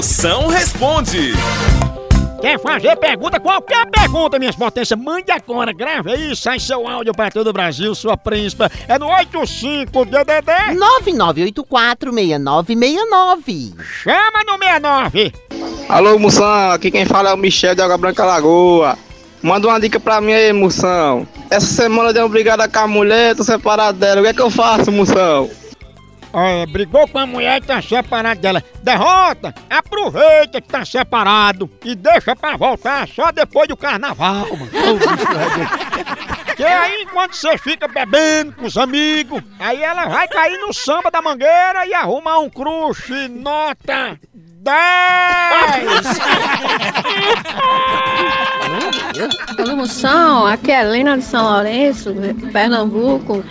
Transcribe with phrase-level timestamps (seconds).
[0.00, 1.34] Moção responde.
[2.40, 3.38] Quer fazer pergunta?
[3.38, 7.94] Qualquer pergunta, minhas potências, mande agora, grave aí, sai seu áudio para todo o Brasil,
[7.94, 8.70] sua príncipa.
[8.88, 10.78] É no 85DDD.
[12.00, 13.74] 99846969.
[14.02, 15.34] Chama no 69.
[15.86, 18.96] Alô, Moção, aqui quem fala é o Michel de Água Branca Lagoa.
[19.42, 21.28] Manda uma dica pra mim aí, Moção.
[21.50, 24.22] Essa semana eu dei uma brigada com a mulher, tô separado dela.
[24.22, 25.50] O que é que eu faço, Moção?
[26.32, 28.62] Olha, brigou com a mulher e tá separado dela.
[28.82, 29.54] Derrota!
[29.68, 34.70] Aproveita que tá separado e deixa pra voltar só depois do carnaval, mano.
[36.50, 40.74] É Que aí, enquanto você fica bebendo com os amigos, aí ela vai cair no
[40.74, 44.74] samba da mangueira e arrumar um crush nota 10!
[49.58, 52.14] Alô, Moção, aqui é Helena de São Lourenço,
[52.52, 53.42] Pernambuco.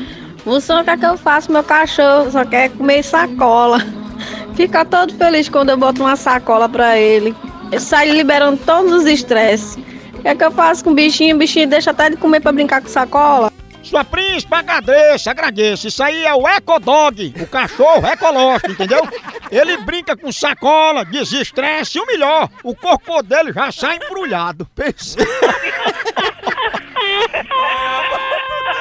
[0.49, 1.51] O que é que eu faço?
[1.51, 3.79] Meu cachorro só quer comer sacola.
[4.55, 7.35] Fica todo feliz quando eu boto uma sacola pra ele.
[7.71, 9.75] Ele sai liberando todos os estresses.
[10.15, 11.35] O que é que eu faço com o bichinho?
[11.35, 13.51] O bichinho deixa até de comer pra brincar com sacola.
[13.83, 15.87] Sua príncipe, agradeça, agradeça.
[15.87, 19.07] Isso aí é o Ecodog, o cachorro ecológico, entendeu?
[19.49, 24.67] Ele brinca com sacola, desestresse e o melhor, o corpo dele já sai embrulhado.
[24.75, 25.15] Pense.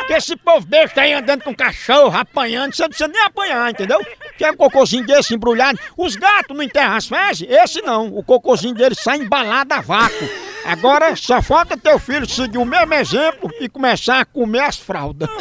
[0.08, 4.00] Que esse povo besta aí andando com cachorro, apanhando, você não precisa nem apanhar, entendeu?
[4.38, 5.78] Quer um cocôzinho desse embrulhado.
[5.98, 7.46] Os gatos não enterram as fezes?
[7.46, 8.06] Esse não.
[8.16, 10.26] O cocôzinho dele sai embalado a vácuo.
[10.64, 15.28] Agora só falta teu filho seguir o mesmo exemplo e começar a comer as fraldas.